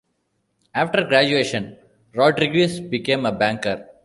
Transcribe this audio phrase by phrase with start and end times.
[0.73, 1.77] After graduation,
[2.15, 3.85] Rodrigues became a banker.